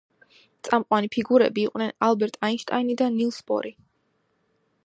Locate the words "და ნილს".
3.03-3.41